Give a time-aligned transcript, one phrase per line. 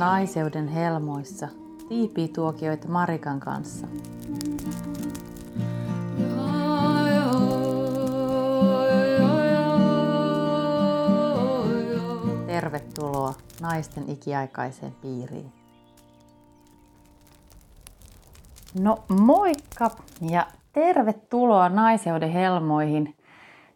[0.00, 1.48] naiseuden helmoissa
[1.88, 3.86] tiipituokioita Marikan kanssa.
[12.46, 15.52] Tervetuloa naisten ikiaikaiseen piiriin.
[18.80, 19.90] No moikka
[20.30, 23.16] ja tervetuloa naiseuden helmoihin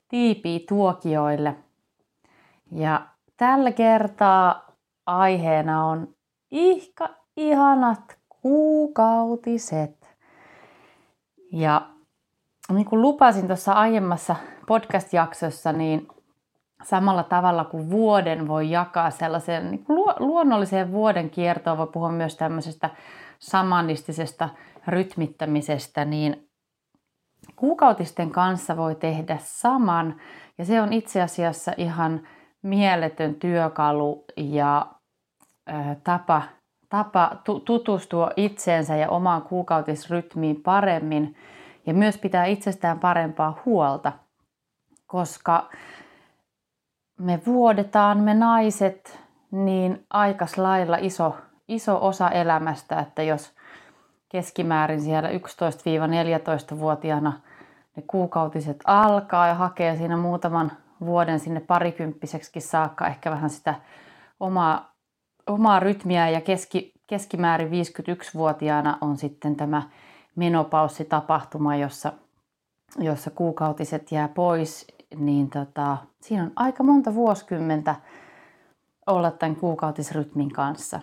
[0.08, 1.56] tiipituokioille.
[2.72, 4.64] Ja tällä kertaa
[5.06, 6.13] aiheena on
[6.54, 10.08] ihka ihanat kuukautiset.
[11.52, 11.88] Ja
[12.72, 14.36] niin kuin lupasin tuossa aiemmassa
[14.66, 16.08] podcast-jaksossa, niin
[16.82, 22.36] samalla tavalla kuin vuoden voi jakaa sellaiseen niin kuin luonnolliseen vuoden kiertoon, voi puhua myös
[22.36, 22.90] tämmöisestä
[23.38, 24.48] samanistisesta
[24.88, 26.48] rytmittämisestä, niin
[27.56, 30.20] kuukautisten kanssa voi tehdä saman.
[30.58, 32.28] Ja se on itse asiassa ihan
[32.62, 34.86] mieletön työkalu ja
[36.04, 36.42] tapa,
[36.88, 41.36] tapa tutustua itseensä ja omaan kuukautisrytmiin paremmin.
[41.86, 44.12] Ja myös pitää itsestään parempaa huolta,
[45.06, 45.70] koska
[47.18, 49.20] me vuodetaan, me naiset,
[49.50, 51.36] niin aikas lailla iso,
[51.68, 53.52] iso osa elämästä, että jos
[54.28, 57.32] keskimäärin siellä 11-14-vuotiaana
[57.96, 63.74] ne kuukautiset alkaa ja hakee siinä muutaman vuoden sinne parikymppiseksi saakka ehkä vähän sitä
[64.40, 64.93] omaa,
[65.46, 69.82] omaa rytmiä ja keski, keskimäärin 51-vuotiaana on sitten tämä
[70.36, 72.12] menopaussitapahtuma, jossa,
[72.98, 74.86] jossa kuukautiset jää pois,
[75.16, 77.94] niin tota, siinä on aika monta vuosikymmentä
[79.06, 81.00] olla tämän kuukautisrytmin kanssa.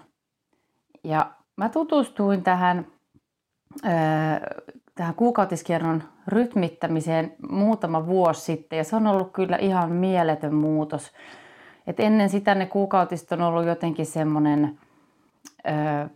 [1.03, 2.87] Ja mä tutustuin tähän,
[4.95, 11.11] tähän kuukautiskierron rytmittämiseen muutama vuosi sitten ja se on ollut kyllä ihan mieletön muutos.
[11.91, 14.77] Et ennen sitä ne kuukautiset on ollut jotenkin semmoinen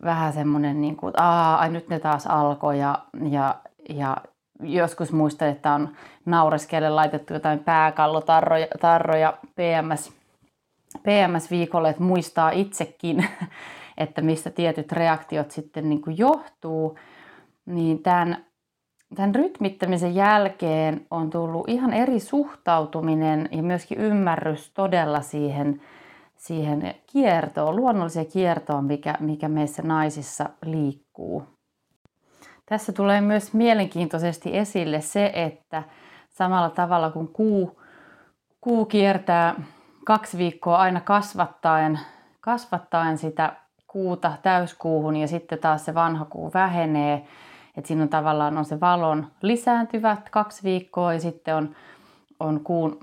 [0.03, 3.55] vähän semmoinen, niin kuin, että ai nyt ne taas alkoi ja, ja,
[3.89, 4.17] ja
[4.59, 5.89] joskus muistan, että on
[6.25, 10.11] naureskelle laitettu jotain pääkallotarroja tarroja PMS,
[11.03, 13.27] PMS-viikolle, että muistaa itsekin,
[13.97, 16.97] että mistä tietyt reaktiot sitten niin kuin johtuu.
[17.65, 18.45] Niin tämän
[19.15, 25.81] tämän rytmittämisen jälkeen on tullut ihan eri suhtautuminen ja myöskin ymmärrys todella siihen,
[26.35, 31.43] siihen kiertoon, luonnolliseen kiertoon, mikä, mikä meissä naisissa liikkuu.
[32.65, 35.83] Tässä tulee myös mielenkiintoisesti esille se, että
[36.29, 37.81] samalla tavalla kuin kuu,
[38.61, 39.55] kuu kiertää
[40.05, 41.99] kaksi viikkoa aina kasvattaen,
[42.41, 43.53] kasvattaen sitä
[43.87, 47.27] kuuta täyskuuhun ja sitten taas se vanha kuu vähenee,
[47.77, 51.75] että siinä on tavallaan on se valon lisääntyvät kaksi viikkoa ja sitten on,
[52.39, 52.99] on kuun,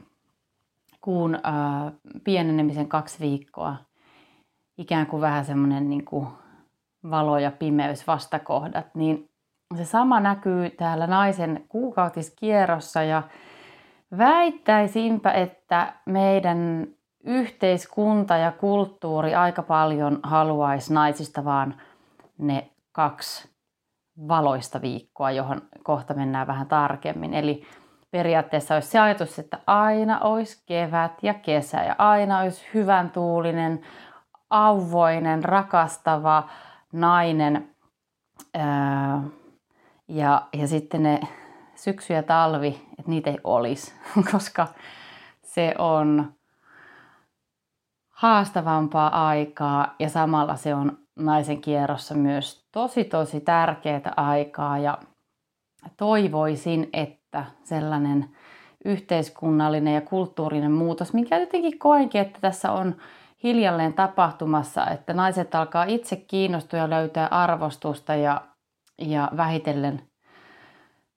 [1.01, 1.93] kuun ää,
[2.25, 3.77] pienenemisen kaksi viikkoa.
[4.79, 6.05] Ikään kuin vähän semmoinen niin
[7.11, 8.95] valo ja pimeys vastakohdat.
[8.95, 9.29] Niin
[9.77, 13.23] se sama näkyy täällä naisen kuukautiskierrossa ja
[14.19, 16.87] väittäisinpä, että meidän
[17.25, 21.75] yhteiskunta ja kulttuuri aika paljon haluaisi naisista vaan
[22.39, 23.52] ne kaksi
[24.29, 27.35] valoista viikkoa, johon kohta mennään vähän tarkemmin.
[27.35, 27.67] Eli
[28.11, 33.81] periaatteessa olisi se ajatus, että aina olisi kevät ja kesä ja aina olisi hyvän tuulinen,
[34.51, 36.49] auvoinen, rakastava
[36.93, 37.69] nainen.
[40.09, 41.21] ja, ja sitten ne
[41.75, 43.95] syksy ja talvi, että niitä ei olisi,
[44.33, 44.67] koska
[45.43, 46.33] se on
[48.11, 54.79] haastavampaa aikaa ja samalla se on naisen kierrossa myös tosi tosi tärkeää aikaa.
[54.79, 54.99] Ja
[55.97, 58.29] toivoisin, että sellainen
[58.85, 62.97] yhteiskunnallinen ja kulttuurinen muutos, mikä jotenkin koenkin, että tässä on
[63.43, 68.43] hiljalleen tapahtumassa, että naiset alkaa itse kiinnostua ja löytää arvostusta ja,
[68.99, 70.03] ja vähitellen,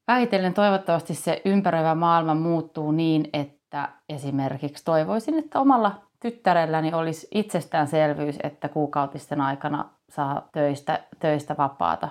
[0.08, 8.36] vähitellen toivottavasti se ympäröivä maailma muuttuu niin, että esimerkiksi toivoisin, että omalla tyttärelläni olisi itsestäänselvyys,
[8.44, 12.10] että kuukautisten aikana saa töistä, töistä vapaata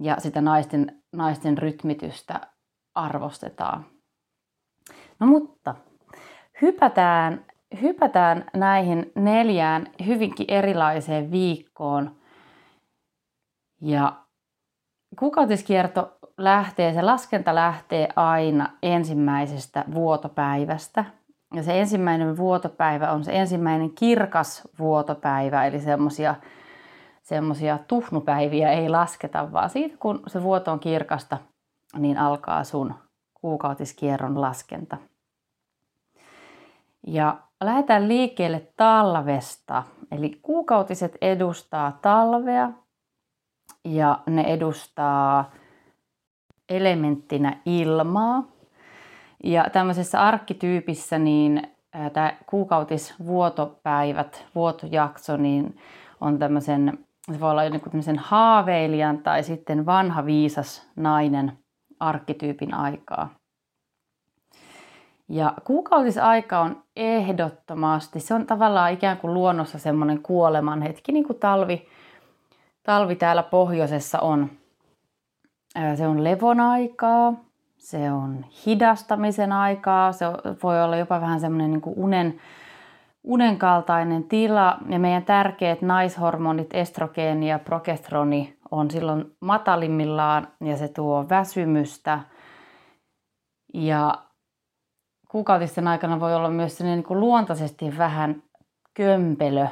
[0.00, 2.40] ja sitä naisten, naisten rytmitystä
[2.94, 3.86] arvostetaan.
[5.20, 5.74] No mutta
[6.62, 7.44] hypätään,
[7.80, 12.16] hypätään näihin neljään hyvinkin erilaiseen viikkoon.
[13.80, 14.12] Ja
[15.18, 21.04] kuukautiskierto lähtee, se laskenta lähtee aina ensimmäisestä vuotopäivästä–
[21.54, 26.34] ja se ensimmäinen vuotopäivä on se ensimmäinen kirkas vuotopäivä, eli semmoisia
[27.24, 31.38] semmoisia tuhnupäiviä ei lasketa, vaan siitä kun se vuoto on kirkasta,
[31.96, 32.94] niin alkaa sun
[33.34, 34.96] kuukautiskierron laskenta.
[37.06, 39.82] Ja lähdetään liikkeelle talvesta.
[40.12, 42.70] Eli kuukautiset edustaa talvea
[43.84, 45.50] ja ne edustaa
[46.68, 48.53] elementtinä ilmaa.
[49.44, 51.62] Ja tämmöisessä arkkityypissä niin
[52.12, 55.78] tämä kuukautisvuotopäivät, vuotojakso, niin
[56.20, 56.98] on tämmöisen,
[57.32, 61.58] se voi olla joku tämmöisen haaveilijan tai sitten vanha viisas nainen
[62.00, 63.34] arkkityypin aikaa.
[65.28, 71.38] Ja kuukautisaika on ehdottomasti, se on tavallaan ikään kuin luonnossa semmoinen kuoleman hetki, niin kuin
[71.38, 71.88] talvi,
[72.82, 74.50] talvi täällä pohjoisessa on.
[75.94, 77.34] Se on levon aikaa,
[77.84, 80.26] se on hidastamisen aikaa, se
[80.62, 82.40] voi olla jopa vähän semmoinen niin unen,
[83.24, 84.78] unen kaltainen tila.
[84.88, 92.20] Ja meidän tärkeät naishormonit, estrogeeni ja progesteroni, on silloin matalimmillaan ja se tuo väsymystä.
[93.74, 94.14] Ja
[95.28, 98.42] kuukautisten aikana voi olla myös niin kuin luontaisesti vähän
[98.94, 99.66] kömpelö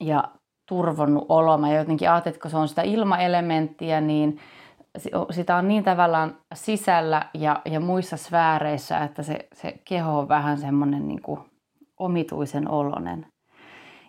[0.00, 0.24] ja
[0.68, 1.58] turvonnut olo.
[1.58, 4.38] Mä jotenkin ajattelin, että kun se on sitä ilmaelementtiä, niin
[5.30, 10.58] sitä on niin tavallaan sisällä ja, ja muissa sfääreissä, että se, se keho on vähän
[10.58, 11.20] semmoinen niin
[11.98, 13.26] omituisen olonen.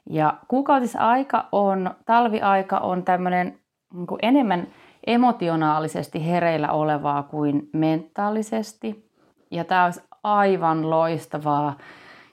[0.10, 3.60] Ja kuukautisaika on, talviaika on tämmöinen
[3.94, 4.68] niin kuin enemmän
[5.08, 9.10] emotionaalisesti hereillä olevaa kuin mentaalisesti.
[9.52, 11.78] Ja tämä olisi aivan loistavaa.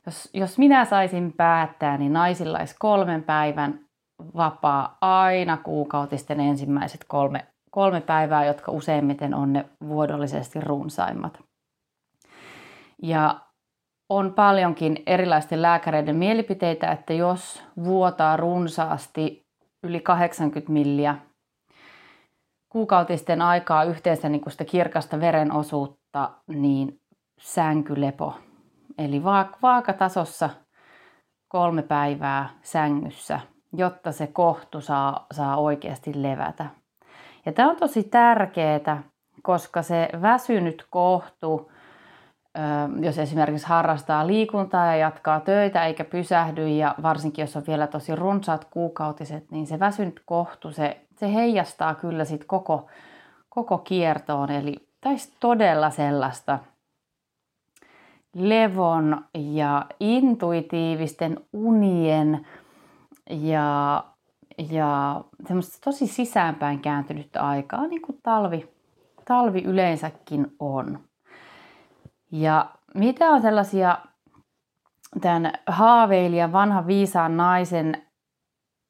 [0.07, 3.81] Jos, jos minä saisin päättää, niin naisilla olisi kolmen päivän
[4.37, 11.41] vapaa aina kuukautisten ensimmäiset kolme kolme päivää, jotka useimmiten on ne vuodollisesti runsaimmat.
[13.03, 13.41] Ja
[14.09, 19.47] on paljonkin erilaisten lääkäreiden mielipiteitä, että jos vuotaa runsaasti
[19.83, 21.17] yli 80 milliä
[22.69, 27.01] kuukautisten aikaa yhteensä niin sitä kirkasta verenosuutta, niin
[27.41, 28.35] sänkylepo.
[28.99, 29.23] Eli
[29.63, 30.51] vaakatasossa
[31.49, 33.41] kolme päivää sängyssä,
[33.73, 36.67] jotta se kohtu saa, saa oikeasti levätä.
[37.47, 39.03] Ja tämä on tosi tärkeää,
[39.43, 41.73] koska se väsynyt kohtu,
[43.01, 48.17] jos esimerkiksi harrastaa liikuntaa ja jatkaa töitä eikä pysähdy ja varsinkin jos on vielä tosi
[48.17, 52.87] runsaat kuukautiset, niin se väsynyt kohtu, se, se heijastaa kyllä sit koko,
[53.49, 54.51] koko kiertoon.
[54.51, 56.59] Eli taisi todella sellaista
[58.35, 62.47] levon ja intuitiivisten unien
[63.31, 64.05] ja
[64.71, 68.69] ja semmoista tosi sisäänpäin kääntynyttä aikaa, niin kuin talvi,
[69.25, 70.99] talvi yleensäkin on.
[72.33, 73.99] Ja mitä on sellaisia
[75.21, 78.03] tämän haaveilijan vanhan viisaan naisen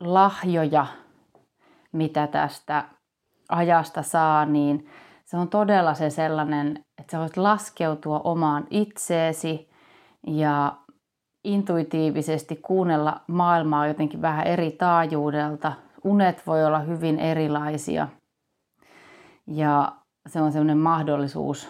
[0.01, 0.87] lahjoja,
[1.93, 2.85] mitä tästä
[3.49, 4.89] ajasta saa, niin
[5.25, 9.71] se on todella se sellainen, että sä voit laskeutua omaan itseesi
[10.27, 10.77] ja
[11.45, 15.73] intuitiivisesti kuunnella maailmaa jotenkin vähän eri taajuudelta.
[16.05, 18.09] Unet voi olla hyvin erilaisia
[19.47, 19.93] ja
[20.27, 21.69] se on sellainen mahdollisuus,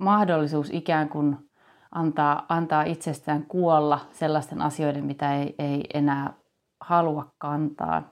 [0.00, 1.36] mahdollisuus ikään kuin
[1.90, 6.32] antaa, antaa itsestään kuolla sellaisten asioiden, mitä ei, ei enää
[6.80, 8.02] halua kantaa.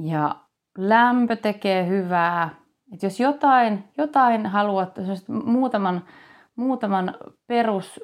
[0.00, 0.36] Ja
[0.78, 2.50] lämpö tekee hyvää.
[2.92, 4.98] Et jos jotain, jotain haluat,
[5.44, 6.04] muutaman,
[6.56, 7.14] muutaman
[7.46, 8.00] perus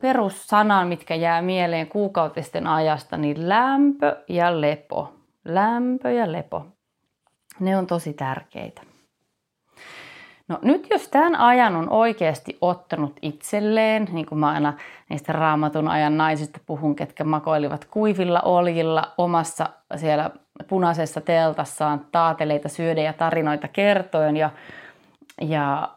[0.00, 5.12] perussanan, mitkä jää mieleen kuukautisten ajasta, niin lämpö ja lepo.
[5.44, 6.66] Lämpö ja lepo.
[7.60, 8.82] Ne on tosi tärkeitä.
[10.48, 14.72] No nyt jos tämän ajan on oikeasti ottanut itselleen, niin kuin mä aina
[15.08, 20.30] niistä raamatun ajan naisista puhun, ketkä makoilivat kuivilla oljilla omassa siellä
[20.68, 24.50] punaisessa teltassaan taateleita syöden ja tarinoita kertoen ja,
[25.40, 25.88] ja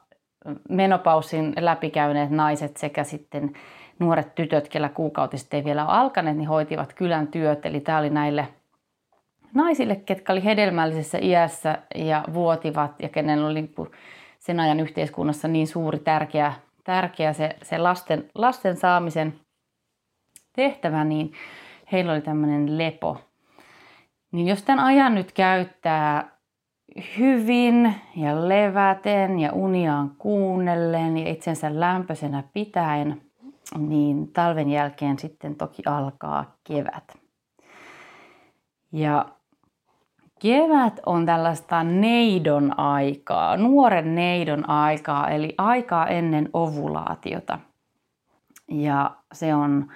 [0.69, 3.53] menopausin läpikäyneet naiset sekä sitten
[3.99, 7.65] nuoret tytöt, kellä kuukautiset ei vielä ole alkaneet, niin hoitivat kylän työt.
[7.65, 8.47] Eli tämä oli näille
[9.53, 13.69] naisille, ketkä oli hedelmällisessä iässä ja vuotivat ja kenen oli
[14.39, 16.53] sen ajan yhteiskunnassa niin suuri tärkeä,
[16.83, 19.39] tärkeä se, se lasten, lasten saamisen
[20.53, 21.33] tehtävä, niin
[21.91, 23.21] heillä oli tämmöinen lepo.
[24.31, 26.39] Niin jos tämän ajan nyt käyttää
[27.17, 33.21] hyvin ja leväten ja uniaan kuunnellen ja itsensä lämpöisenä pitäen,
[33.77, 37.17] niin talven jälkeen sitten toki alkaa kevät.
[38.91, 39.25] Ja
[40.41, 47.59] kevät on tällaista neidon aikaa, nuoren neidon aikaa, eli aikaa ennen ovulaatiota.
[48.71, 49.87] Ja se on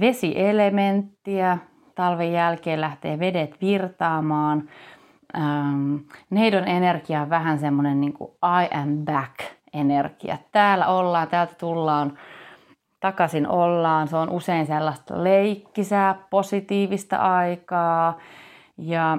[0.00, 1.58] vesielementtiä,
[1.94, 4.68] talven jälkeen lähtee vedet virtaamaan.
[5.36, 5.96] Ähm,
[6.30, 9.34] neidon energia on vähän semmoinen niin kuin I am back
[9.72, 10.38] energia.
[10.52, 12.18] Täällä ollaan, täältä tullaan
[13.02, 14.08] takaisin ollaan.
[14.08, 18.18] Se on usein sellaista leikkisää, positiivista aikaa
[18.78, 19.18] ja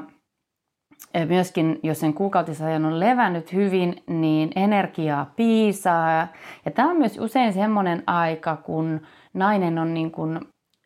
[1.28, 6.28] myöskin jos sen kuukautisajan on levännyt hyvin, niin energiaa piisaa.
[6.66, 9.02] Ja tämä on myös usein semmoinen aika, kun
[9.34, 10.40] nainen on niin kuin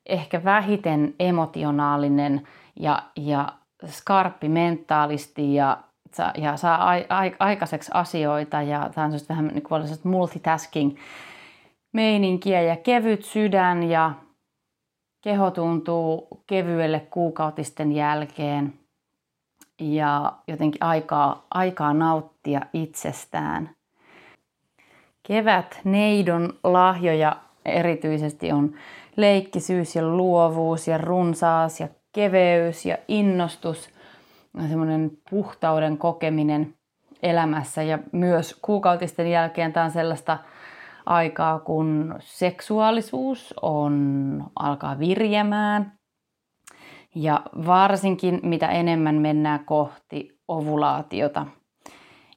[0.05, 2.47] ehkä vähiten emotionaalinen
[2.79, 3.53] ja, ja
[3.85, 5.77] skarppi mentaalisti ja,
[6.37, 6.87] ja saa
[7.39, 10.97] aikaiseksi asioita ja tämä on vähän niin kuin multitasking
[11.93, 14.13] meininkiä ja kevyt sydän ja
[15.21, 18.73] keho tuntuu kevyelle kuukautisten jälkeen.
[19.79, 23.69] Ja jotenkin aikaa, aikaa nauttia itsestään.
[25.27, 28.73] Kevät neidon lahjoja erityisesti on
[29.15, 33.89] leikkisyys ja luovuus ja runsaas ja keveys ja innostus,
[34.69, 36.73] semmoinen puhtauden kokeminen
[37.23, 39.73] elämässä ja myös kuukautisten jälkeen.
[39.73, 40.37] Tämä on sellaista
[41.07, 45.97] aikaa, kun seksuaalisuus on, alkaa virjemään
[47.15, 51.45] ja varsinkin mitä enemmän mennään kohti ovulaatiota.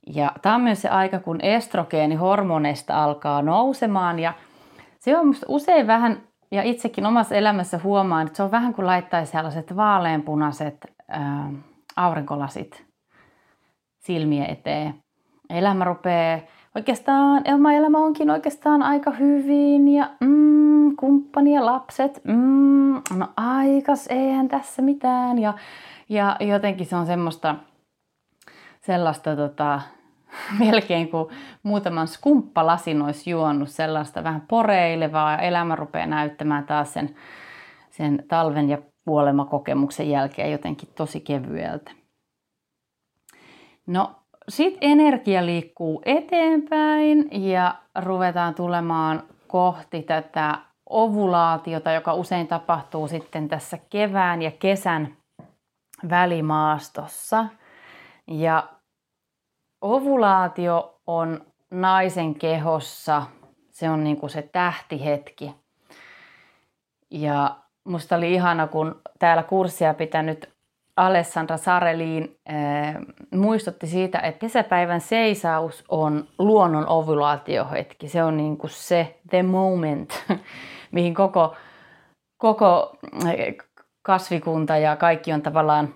[0.07, 4.33] Ja tämä on myös se aika, kun estrogeenihormoneista alkaa nousemaan ja
[4.99, 8.87] se on musta usein vähän, ja itsekin omassa elämässä huomaan, että se on vähän kuin
[8.87, 10.77] laittaisi sellaiset vaaleanpunaiset
[11.09, 11.53] ää,
[11.97, 12.87] aurinkolasit
[13.99, 14.95] silmien eteen.
[15.51, 16.41] Elämä rupeaa
[16.77, 24.49] oikeastaan, elämä onkin oikeastaan aika hyvin ja mm, kumppani ja lapset, mm, no aikas, eihän
[24.49, 25.39] tässä mitään.
[25.39, 25.55] Ja,
[26.09, 27.55] ja jotenkin se on semmoista,
[28.81, 29.81] sellaista tota,
[30.59, 37.15] melkein kuin muutaman skumppalasin olisi juonut sellaista vähän poreilevaa ja elämä rupeaa näyttämään taas sen,
[37.91, 41.91] sen talven ja kuolemakokemuksen jälkeen jotenkin tosi kevyeltä.
[43.87, 44.20] No
[44.51, 50.59] sitten energia liikkuu eteenpäin ja ruvetaan tulemaan kohti tätä
[50.91, 55.17] ovulaatiota, joka usein tapahtuu sitten tässä kevään ja kesän
[56.11, 57.47] välimaastossa.
[58.27, 58.69] Ja
[59.81, 63.23] ovulaatio on naisen kehossa,
[63.71, 65.55] se on niin kuin se tähtihetki.
[67.11, 70.50] Ja musta oli ihana, kun täällä kurssia pitänyt
[71.01, 72.95] Alessandra Sareliin äh,
[73.35, 78.09] muistutti siitä, että kesäpäivän seisaus on luonnon ovulaatiohetki.
[78.09, 80.25] Se on niin kuin se the moment,
[80.93, 81.57] mihin koko,
[82.37, 82.97] koko
[83.29, 83.57] eh,
[84.03, 85.95] kasvikunta ja kaikki on tavallaan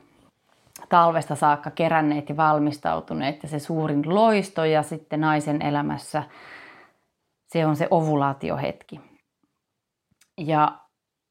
[0.89, 3.43] talvesta saakka keränneet ja valmistautuneet.
[3.43, 6.23] Ja se suurin loisto ja sitten naisen elämässä
[7.47, 9.01] se on se ovulaatiohetki.
[10.39, 10.84] Ja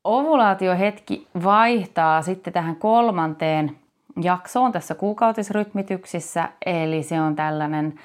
[0.04, 3.78] ovulaatiohetki vaihtaa sitten tähän kolmanteen
[4.22, 8.00] jaksoon tässä kuukautisrytmityksissä, eli se on tällainen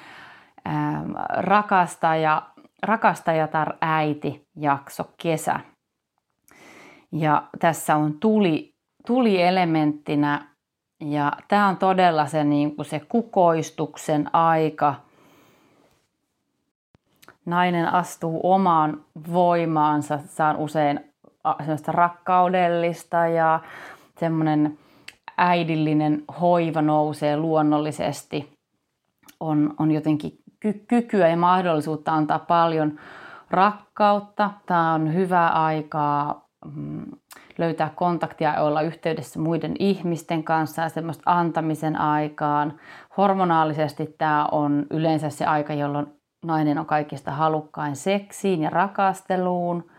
[0.68, 2.42] ähm, rakastaja,
[2.82, 5.60] rakastajatar äiti jakso kesä.
[7.12, 8.74] Ja tässä on tuli,
[9.06, 10.48] tuli elementtinä
[11.00, 14.94] ja tämä on todella se, niin kuin se kukoistuksen aika.
[17.46, 21.07] Nainen astuu omaan voimaansa, saan usein
[21.58, 23.60] semmoista rakkaudellista ja
[24.20, 24.78] semmoinen
[25.38, 28.52] äidillinen hoiva nousee luonnollisesti.
[29.40, 32.98] On, on jotenkin ky- kykyä ja mahdollisuutta antaa paljon
[33.50, 34.50] rakkautta.
[34.66, 37.06] Tämä on hyvää aikaa mm,
[37.58, 42.80] löytää kontaktia ja olla yhteydessä muiden ihmisten kanssa ja semmoista antamisen aikaan.
[43.16, 46.06] Hormonaalisesti tämä on yleensä se aika, jolloin
[46.44, 49.84] nainen on kaikista halukkain seksiin ja rakasteluun–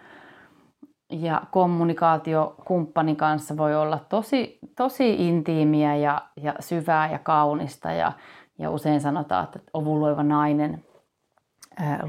[1.10, 7.92] ja kommunikaatio kumppanin kanssa voi olla tosi, tosi intiimiä ja, ja syvää ja kaunista.
[7.92, 8.12] Ja,
[8.58, 10.84] ja usein sanotaan, että ovuloiva nainen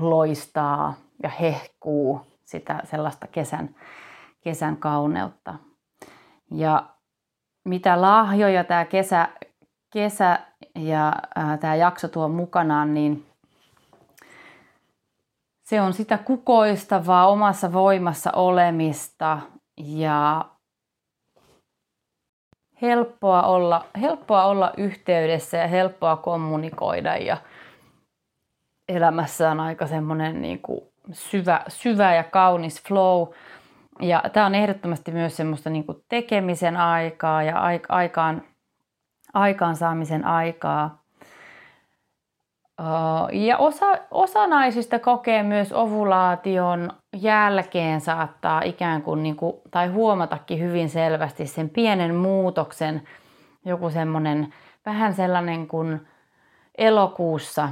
[0.00, 3.74] loistaa ja hehkuu sitä sellaista kesän,
[4.40, 5.54] kesän kauneutta.
[6.50, 6.86] Ja
[7.64, 9.28] mitä lahjoja tämä kesä,
[9.92, 10.38] kesä
[10.74, 13.26] ja ää, tämä jakso tuo mukanaan, niin
[15.70, 19.38] se on sitä kukoistavaa omassa voimassa olemista
[19.76, 20.44] ja
[22.82, 27.36] helppoa olla, helppoa olla yhteydessä ja helppoa kommunikoida ja
[28.88, 30.60] elämässä on aika semmoinen niin
[31.12, 33.28] syvä, syvä ja kaunis flow.
[34.00, 38.42] Ja tämä on ehdottomasti myös semmoista niin kuin tekemisen aikaa ja aikaan,
[39.34, 40.99] aikaansaamisen aikaa.
[43.32, 50.60] Ja osa, osa naisista kokee myös ovulaation jälkeen saattaa ikään kuin, niin kuin tai huomatakin
[50.60, 53.02] hyvin selvästi sen pienen muutoksen,
[53.64, 54.54] joku semmoinen
[54.86, 56.00] vähän sellainen kuin
[56.78, 57.68] elokuussa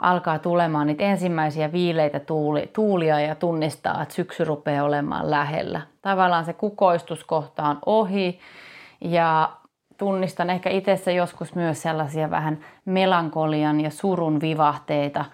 [0.00, 5.80] alkaa tulemaan niitä ensimmäisiä viileitä tuuli, tuulia ja tunnistaa, että syksy rupeaa olemaan lähellä.
[6.02, 8.38] Tavallaan se kukoistuskohta on ohi
[9.00, 9.50] ja
[10.04, 15.24] tunnistan ehkä itsessä joskus myös sellaisia vähän melankolian ja surun vivahteita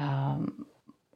[0.00, 0.44] ähm,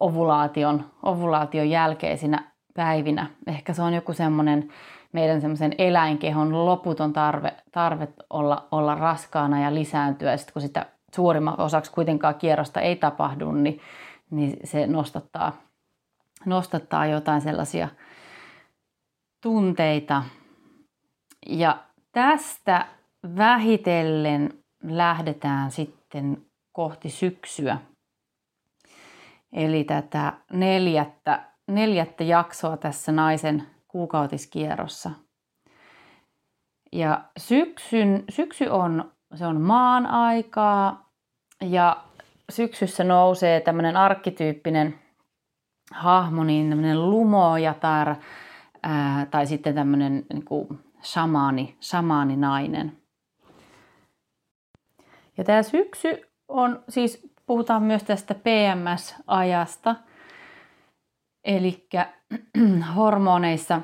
[0.01, 3.27] ovulaation, ovulaation jälkeisinä päivinä.
[3.47, 4.69] Ehkä se on joku semmoinen
[5.13, 10.37] meidän semmoisen eläinkehon loputon tarve, tarve olla, olla raskaana ja lisääntyä.
[10.37, 13.81] Sitten kun sitä suurimman osaksi kuitenkaan kierrosta ei tapahdu, niin,
[14.31, 15.53] niin se nostattaa,
[16.47, 17.89] nostattaa jotain sellaisia
[19.43, 20.23] tunteita.
[21.47, 21.77] Ja
[22.13, 22.87] tästä
[23.37, 24.51] vähitellen
[24.83, 26.43] lähdetään sitten
[26.73, 27.79] kohti syksyä.
[29.53, 35.11] Eli tätä neljättä, neljättä jaksoa tässä naisen kuukautiskierrossa.
[36.93, 41.11] Ja syksyn, syksy on, se on maan aikaa
[41.61, 42.05] ja
[42.51, 44.99] syksyssä nousee tämmöinen arkkityyppinen
[45.93, 48.15] hahmo, niin tämmöinen lumojatar
[48.83, 50.69] ää, tai sitten tämmöinen niin kuin
[51.03, 52.99] shamaani, shamaani nainen.
[55.39, 59.97] Ja tämä syksy on, siis puhutaan myös tästä PMS-ajasta,
[61.45, 61.89] eli
[62.97, 63.81] hormoneissa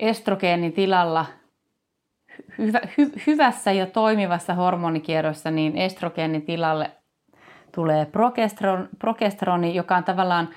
[0.00, 1.26] estrogeenin tilalla
[2.58, 6.90] hyvä, hy, hyvässä ja toimivassa hormonikierrossa, niin estrogeenin tilalle
[7.74, 10.48] tulee progesteron, progesteroni, joka on tavallaan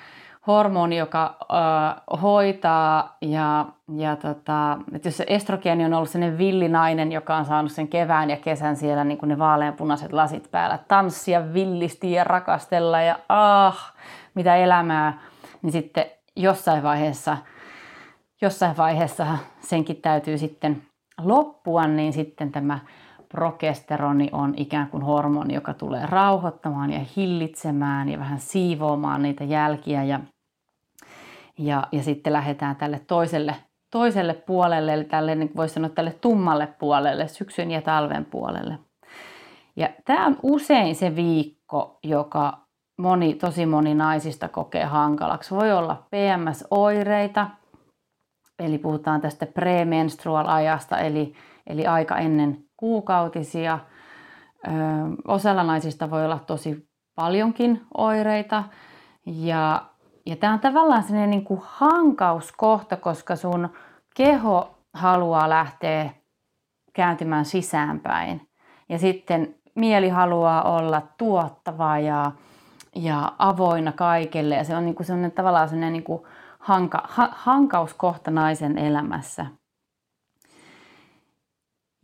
[0.48, 7.36] hormoni, joka äh, hoitaa ja, ja tota, että jos estrogeeni on ollut sellainen villinainen, joka
[7.36, 12.12] on saanut sen kevään ja kesän siellä niin kuin ne vaaleanpunaiset lasit päällä, tanssia villisti
[12.12, 13.94] ja rakastella ja ah,
[14.34, 15.18] mitä elämää,
[15.62, 16.04] niin sitten
[16.36, 17.36] jossain vaiheessa,
[18.40, 19.26] jossain vaiheessa
[19.60, 20.82] senkin täytyy sitten
[21.24, 22.78] loppua, niin sitten tämä
[23.28, 30.04] progesteroni on ikään kuin hormoni, joka tulee rauhoittamaan ja hillitsemään ja vähän siivoamaan niitä jälkiä
[30.04, 30.20] ja,
[31.58, 33.56] ja, ja sitten lähdetään tälle toiselle,
[33.90, 38.78] toiselle puolelle, eli tälle, niin voisi sanoa tälle tummalle puolelle, syksyn ja talven puolelle.
[39.76, 42.58] Ja tämä on usein se viikko, joka
[42.98, 45.54] moni, tosi moni naisista kokee hankalaksi.
[45.54, 47.50] Voi olla PMS-oireita,
[48.58, 51.32] eli puhutaan tästä premenstrual-ajasta, eli,
[51.66, 53.78] eli aika ennen kuukautisia.
[54.66, 54.70] Ö,
[55.28, 58.64] osalla naisista voi olla tosi paljonkin oireita.
[59.26, 59.82] Ja,
[60.28, 63.68] ja tämä on tavallaan sellainen niin kuin hankauskohta, koska sun
[64.14, 66.10] keho haluaa lähteä
[66.92, 68.48] kääntymään sisäänpäin.
[68.88, 72.32] Ja sitten mieli haluaa olla tuottava ja,
[72.94, 74.54] ja avoinna kaikelle.
[74.54, 76.22] Ja se on niin kuin sellainen, tavallaan sellainen niin kuin
[76.58, 79.46] hanka, ha, hankauskohta naisen elämässä.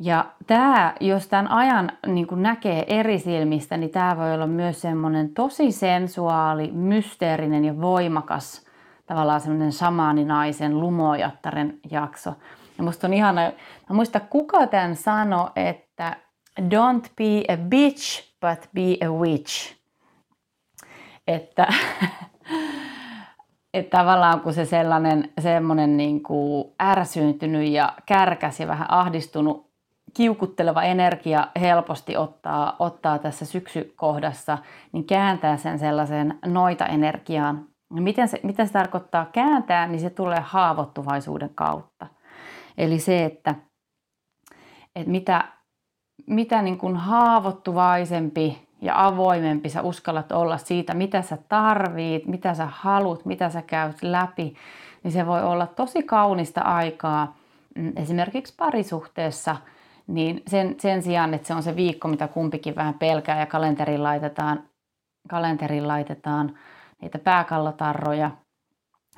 [0.04, 4.80] Ja tämä, jos tämän ajan niin kuin näkee eri silmistä, niin tämä voi olla myös
[4.80, 8.66] semmoinen tosi sensuaali, mysteerinen ja voimakas
[9.06, 12.34] tavallaan semmoinen samaaninaisen lumojattaren jakso.
[12.78, 13.40] Ja musta on ihana,
[13.90, 16.16] mä muista kuka tämän sanoi, että
[16.60, 19.76] don't be a bitch, but be a witch.
[21.26, 21.66] Että,
[23.74, 29.63] että tavallaan kun se sellainen semmoinen niin kuin ärsyyntynyt ja kärkäs ja vähän ahdistunut
[30.14, 34.58] kiukutteleva energia helposti ottaa, ottaa tässä syksykohdassa,
[34.92, 37.64] niin kääntää sen sellaiseen noita-energiaan.
[37.90, 42.06] Miten se, mitä se tarkoittaa kääntää, niin se tulee haavoittuvaisuuden kautta.
[42.78, 43.54] Eli se, että,
[44.96, 45.44] että mitä,
[46.26, 52.68] mitä niin kuin haavoittuvaisempi ja avoimempi sä uskallat olla siitä, mitä sä tarvit, mitä sä
[52.70, 54.54] haluat, mitä sä käyt läpi,
[55.02, 57.36] niin se voi olla tosi kaunista aikaa
[57.74, 59.56] mm, esimerkiksi parisuhteessa–
[60.06, 64.02] niin sen, sen sijaan, että se on se viikko, mitä kumpikin vähän pelkää ja kalenteriin
[64.02, 64.62] laitetaan,
[65.28, 66.58] kalenteriin laitetaan
[67.02, 68.30] niitä pääkallotarroja,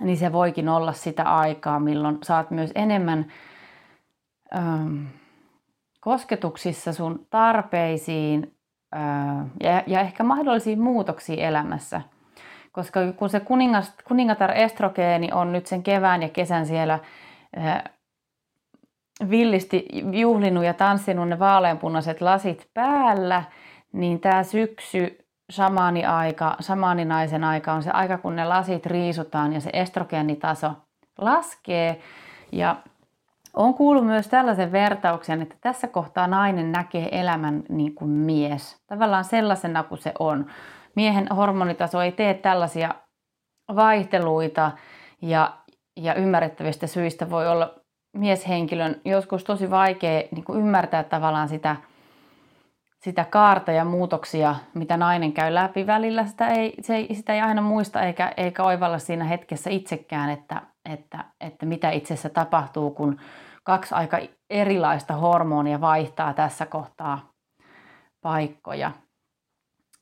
[0.01, 3.27] niin se voikin olla sitä aikaa, milloin saat myös enemmän
[4.57, 5.05] ähm,
[6.01, 8.55] kosketuksissa sun tarpeisiin
[8.96, 12.03] äh, ja, ja ehkä mahdollisiin muutoksiin elämässä.
[12.72, 16.99] Koska kun se kuningas, kuningatar estrogeeni on nyt sen kevään ja kesän siellä
[17.59, 17.85] äh,
[19.31, 23.42] villisti juhlinut ja tanssinut ne vaaleanpunaiset lasit päällä,
[23.92, 25.18] niin tämä syksy,
[25.50, 30.72] samaani-aika, samaaninaisen aika on se aika, kun ne lasit riisutaan ja se estrogeenitaso
[31.18, 32.00] laskee.
[32.52, 32.76] Ja
[33.55, 38.83] on kuullut myös tällaisen vertauksen, että tässä kohtaa nainen näkee elämän niin kuin mies.
[38.87, 40.46] Tavallaan sellaisena kuin se on.
[40.94, 42.94] Miehen hormonitaso ei tee tällaisia
[43.76, 44.72] vaihteluita
[45.22, 45.55] ja,
[45.96, 47.74] ja ymmärrettävistä syistä voi olla
[48.16, 51.76] mieshenkilön joskus tosi vaikea niin kuin ymmärtää tavallaan sitä
[53.07, 57.40] sitä kaarta ja muutoksia, mitä nainen käy läpi välillä, sitä ei, se ei, sitä ei
[57.40, 63.20] aina muista eikä, eikä oivalla siinä hetkessä itsekään, että, että, että mitä itsessä tapahtuu, kun
[63.64, 64.18] kaksi aika
[64.50, 67.29] erilaista hormonia vaihtaa tässä kohtaa
[68.22, 68.90] paikkoja.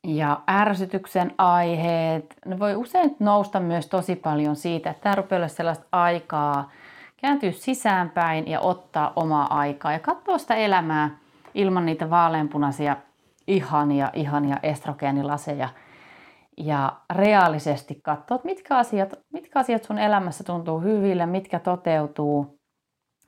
[0.07, 5.49] Ja ärsytyksen aiheet, ne voi usein nousta myös tosi paljon siitä, että tämä rupeaa olla
[5.49, 6.71] sellaista aikaa
[7.25, 11.19] kääntyä sisäänpäin ja ottaa omaa aikaa ja katsoa sitä elämää
[11.55, 12.97] ilman niitä vaaleanpunaisia
[13.47, 15.69] ihania, ihania estrogeenilaseja
[16.57, 22.59] ja reaalisesti katsoa, mitkä asiat, mitkä asiat sun elämässä tuntuu hyville, mitkä toteutuu,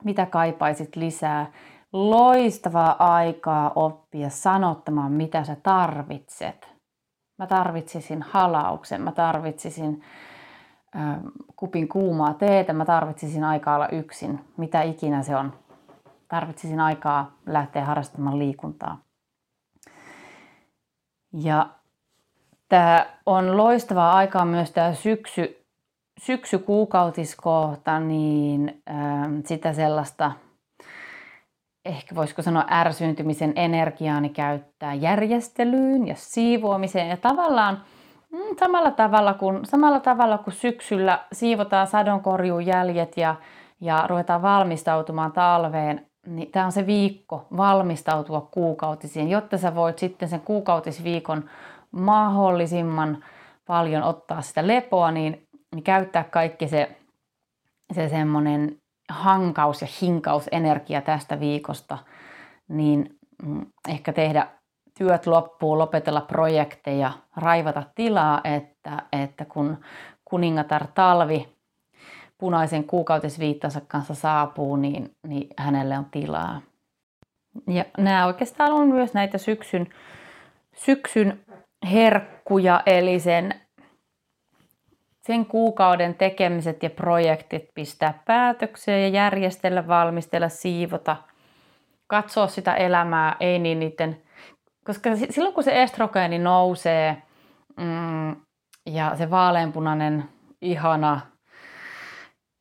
[0.03, 1.51] mitä kaipaisit lisää.
[1.93, 6.73] Loistavaa aikaa oppia sanottamaan, mitä sä tarvitset.
[7.39, 10.03] Mä tarvitsisin halauksen, mä tarvitsisin
[11.55, 15.53] kupin kuumaa teetä, mä tarvitsisin aikaa olla yksin, mitä ikinä se on.
[16.27, 18.97] Tarvitsisin aikaa lähteä harrastamaan liikuntaa.
[21.33, 21.69] Ja
[22.69, 25.65] tämä on loistavaa aikaa myös tämä syksy,
[26.19, 28.95] syksykuukautiskohta, niin äh,
[29.45, 30.31] sitä sellaista,
[31.85, 37.09] ehkä voisiko sanoa ärsyyntymisen energiaani käyttää järjestelyyn ja siivoamiseen.
[37.09, 37.81] Ja tavallaan
[38.31, 43.35] mm, samalla tavalla kuin, samalla tavalla kuin syksyllä siivotaan sadonkorjuun jäljet ja,
[43.81, 50.29] ja ruvetaan valmistautumaan talveen, niin tämä on se viikko valmistautua kuukautisiin, jotta sä voit sitten
[50.29, 51.49] sen kuukautisviikon
[51.91, 53.23] mahdollisimman
[53.67, 56.97] paljon ottaa sitä lepoa, niin, niin käyttää kaikki se,
[57.93, 58.77] se semmoinen
[59.09, 61.97] hankaus ja hinkausenergia tästä viikosta,
[62.67, 64.47] niin mm, ehkä tehdä
[64.97, 69.77] työt loppuun, lopetella projekteja, raivata tilaa, että, että kun
[70.25, 71.57] kuningatar talvi
[72.37, 76.61] punaisen kuukautisviittansa kanssa saapuu, niin, niin hänelle on tilaa.
[77.67, 79.87] Ja nämä oikeastaan on myös näitä syksyn,
[80.75, 81.39] syksyn
[81.91, 83.55] herkkuja, eli sen,
[85.21, 91.17] sen kuukauden tekemiset ja projektit pistää päätökseen ja järjestellä, valmistella, siivota,
[92.07, 94.21] katsoa sitä elämää, ei niin niiden,
[94.87, 97.17] koska silloin kun se estrogeeni nousee
[97.77, 98.35] mm,
[98.85, 100.23] ja se vaaleanpunainen
[100.61, 101.19] ihana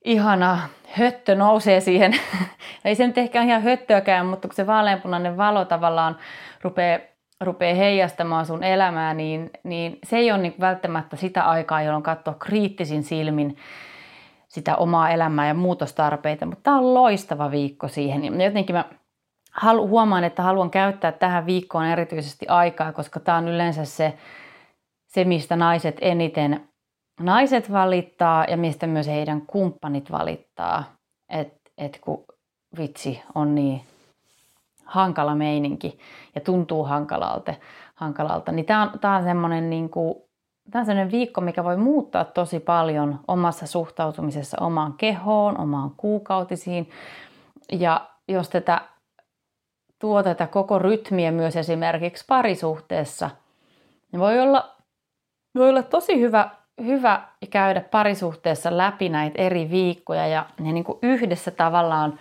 [0.06, 0.58] ihana
[0.88, 2.12] höttö nousee siihen.
[2.84, 6.16] Ei se nyt ehkä ihan höttöäkään, mutta kun se vaaleanpunainen valo tavallaan
[6.62, 6.98] rupeaa,
[7.40, 12.34] rupeaa heijastamaan sun elämää, niin, niin se ei ole niin välttämättä sitä aikaa, jolloin katsoa
[12.34, 13.56] kriittisin silmin
[14.48, 18.40] sitä omaa elämää ja muutostarpeita, mutta tämä on loistava viikko siihen.
[18.40, 18.84] Jotenkin mä
[19.62, 24.18] huomaan, että haluan käyttää tähän viikkoon erityisesti aikaa, koska tämä on yleensä se,
[25.06, 26.68] se mistä naiset eniten
[27.20, 30.84] naiset valittaa ja mistä myös heidän kumppanit valittaa,
[31.28, 32.24] että et kun
[32.78, 33.80] vitsi on niin
[34.84, 35.98] hankala meininki
[36.34, 37.54] ja tuntuu hankalalta,
[37.94, 39.90] hankalalta niin tämä on, tää on semmoinen niin
[40.70, 46.90] Tämä on sellainen viikko, mikä voi muuttaa tosi paljon omassa suhtautumisessa omaan kehoon, omaan kuukautisiin.
[47.72, 48.80] Ja jos tätä
[49.98, 53.30] tuo tätä koko rytmiä myös esimerkiksi parisuhteessa,
[54.12, 54.76] niin voi olla,
[55.54, 56.50] voi olla tosi hyvä
[56.84, 62.18] hyvä käydä parisuhteessa läpi näitä eri viikkoja ja, ja niin kuin yhdessä tavallaan,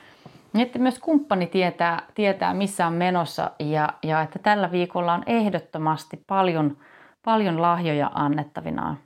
[0.53, 5.23] niin että myös kumppani tietää, tietää missä on menossa ja, ja että tällä viikolla on
[5.25, 6.77] ehdottomasti paljon,
[7.25, 8.97] paljon lahjoja annettavinaan.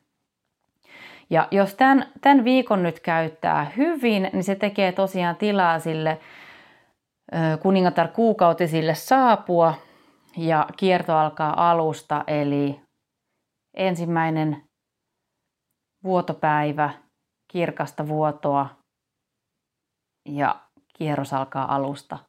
[1.29, 6.19] Ja jos tämän, tämän viikon nyt käyttää hyvin, niin se tekee tosiaan tilaa sille
[7.61, 9.73] kuningatar kuukautisille saapua
[10.37, 12.81] ja kierto alkaa alusta, eli
[13.73, 14.63] ensimmäinen
[16.03, 16.93] vuotopäivä,
[17.51, 18.69] kirkasta vuotoa
[20.29, 20.59] ja
[20.97, 22.19] kierros alkaa alusta.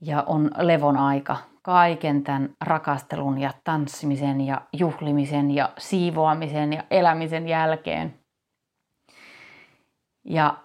[0.00, 7.48] Ja on levon aika kaiken tämän rakastelun ja tanssimisen ja juhlimisen ja siivoamisen ja elämisen
[7.48, 8.20] jälkeen.
[10.24, 10.56] Ja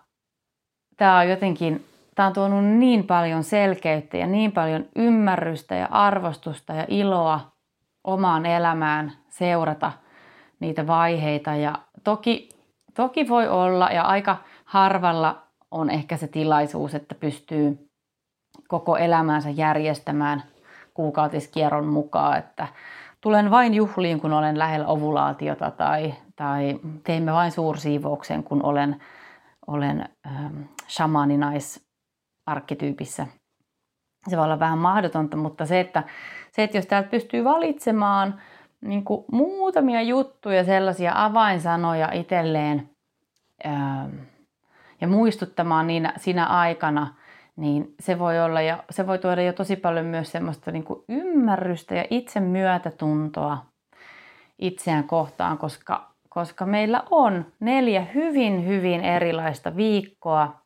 [0.98, 1.86] tämä on jotenkin,
[2.20, 7.52] tämä on tuonut niin paljon selkeyttä ja niin paljon ymmärrystä ja arvostusta ja iloa
[8.04, 9.92] omaan elämään seurata–
[10.60, 11.56] niitä vaiheita.
[11.56, 12.50] Ja toki,
[12.96, 17.90] toki voi olla, ja aika harvalla on ehkä se tilaisuus, että pystyy
[18.68, 20.44] koko elämänsä järjestämään
[20.94, 22.68] kuukautiskierron mukaan, että
[23.22, 29.02] tulen vain juhliin, kun olen lähellä ovulaatiota tai, tai teemme vain suursiivouksen, kun olen,
[29.68, 30.62] olen ähm,
[32.50, 33.28] shamaninais-arkkityypissä.
[34.28, 36.04] Se voi olla vähän mahdotonta, mutta se, että,
[36.52, 38.42] se, että jos täältä pystyy valitsemaan
[38.82, 42.90] niin kuin muutamia juttuja, sellaisia avainsanoja itselleen
[43.66, 44.16] ähm,
[45.02, 47.16] ja muistuttamaan niinä, siinä aikana,
[47.56, 51.04] niin se voi olla ja se voi tuoda jo tosi paljon myös semmoista niin kuin
[51.10, 53.66] ymmärrystä ja itse myötätuntoa
[54.60, 60.60] itseään kohtaan, koska, koska meillä on neljä hyvin, hyvin erilaista viikkoa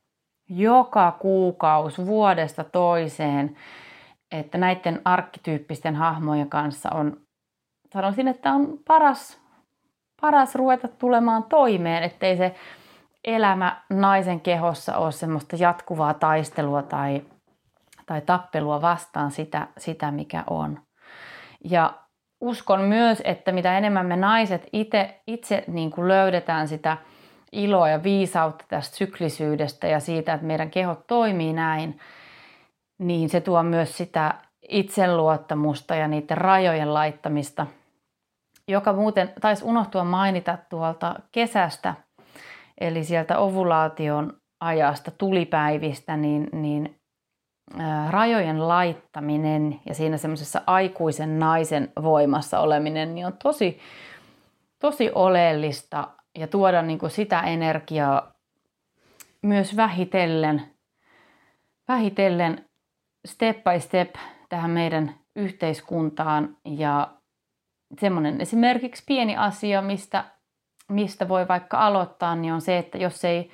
[0.50, 3.56] joka kuukausi vuodesta toiseen,
[4.32, 7.18] että näiden arkkityyppisten hahmojen kanssa on,
[7.94, 9.42] sanoisin, että on paras,
[10.22, 12.56] paras ruveta tulemaan toimeen, ettei se
[13.24, 17.22] elämä naisen kehossa ole semmoista jatkuvaa taistelua tai,
[18.06, 20.80] tai tappelua vastaan sitä, sitä, mikä on.
[21.64, 21.94] Ja
[22.42, 26.98] uskon myös, että mitä enemmän me naiset itse, itse niin kuin löydetään sitä
[27.54, 32.00] iloa ja viisautta tästä syklisyydestä ja siitä, että meidän kehot toimii näin,
[33.00, 34.34] niin se tuo myös sitä
[34.70, 37.68] itseluottamusta ja niiden rajojen laittamista,
[38.68, 41.96] joka muuten taisi unohtua mainita tuolta kesästä,
[42.82, 46.96] eli sieltä ovulaation ajasta, tulipäivistä, niin, niin
[48.10, 53.80] rajojen laittaminen ja siinä semmoisessa aikuisen naisen voimassa oleminen niin on tosi,
[54.80, 58.34] tosi oleellista ja tuoda niin kuin sitä energiaa
[59.42, 60.62] myös vähitellen,
[61.88, 62.66] vähitellen
[63.26, 64.16] step by step
[64.50, 66.58] tähän meidän yhteiskuntaan.
[66.66, 67.08] Ja
[68.00, 70.24] semmoinen esimerkiksi pieni asia, mistä,
[70.90, 73.52] mistä voi vaikka aloittaa, niin on se, että jos ei,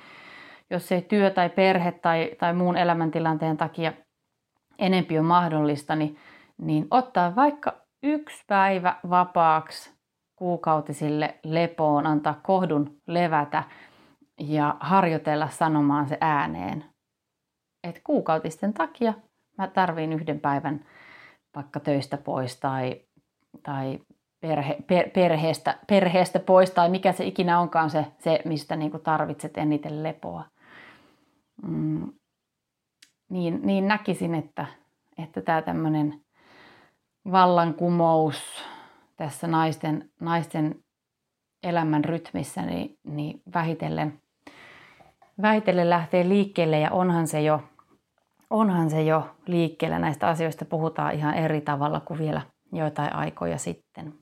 [0.70, 3.92] jos ei työ tai perhe tai, tai muun elämäntilanteen takia
[4.78, 6.18] enempi on mahdollista, niin,
[6.58, 9.99] niin ottaa vaikka yksi päivä vapaaksi
[10.40, 13.64] kuukautisille lepoon, antaa kohdun levätä
[14.38, 16.84] ja harjoitella sanomaan se ääneen.
[17.84, 19.14] Et kuukautisten takia
[19.58, 20.84] mä tarviin yhden päivän
[21.56, 23.00] vaikka töistä pois tai,
[23.62, 23.98] tai
[24.40, 29.02] perhe, per, perheestä, perheestä pois tai mikä se ikinä onkaan se, se mistä niin kuin
[29.02, 30.44] tarvitset eniten lepoa.
[31.62, 32.12] Mm,
[33.30, 34.66] niin, niin näkisin, että,
[35.22, 36.20] että tämä tämmöinen
[37.32, 38.64] vallankumous
[39.20, 40.74] tässä naisten, naisten
[41.62, 44.18] elämän rytmissä niin, niin vähitellen,
[45.42, 47.62] vähitellen lähtee liikkeelle ja onhan se jo
[48.50, 49.98] onhan se jo liikkeellä.
[49.98, 54.14] Näistä asioista puhutaan ihan eri tavalla kuin vielä joitain aikoja sitten.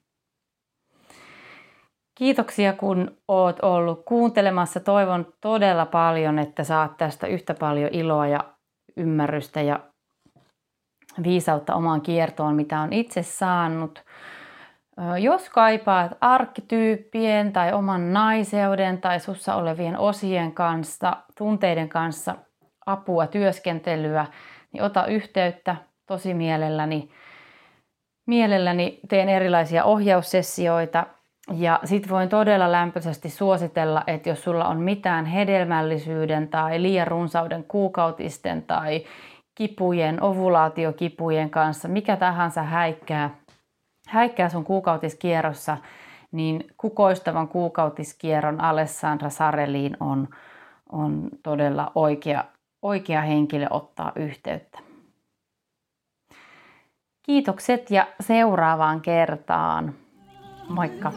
[2.19, 4.81] Kiitoksia kun oot ollut kuuntelemassa.
[4.81, 8.45] Toivon todella paljon, että saat tästä yhtä paljon iloa ja
[8.97, 9.81] ymmärrystä ja
[11.23, 14.05] viisautta omaan kiertoon, mitä on itse saanut.
[15.21, 22.35] Jos kaipaat arkkityyppien tai oman naiseuden tai sussa olevien osien kanssa, tunteiden kanssa
[22.87, 24.27] apua, työskentelyä,
[24.73, 27.11] niin ota yhteyttä tosi mielelläni.
[28.27, 31.07] Mielelläni teen erilaisia ohjaussessioita
[31.53, 37.65] ja sit voin todella lämpöisesti suositella, että jos sulla on mitään hedelmällisyyden tai liian runsauden
[37.65, 39.05] kuukautisten tai
[39.55, 43.31] kipujen, ovulaatiokipujen kanssa, mikä tahansa häikkää,
[44.09, 45.77] häikkää sun kuukautiskierrossa,
[46.33, 50.29] niin kukoistavan kuukautiskierron Alessandra Sareliin on,
[50.93, 52.45] on todella oikea
[52.83, 54.79] oikea henkilö ottaa yhteyttä.
[57.23, 59.95] Kiitokset ja seuraavaan kertaan.
[60.69, 61.13] Moikka!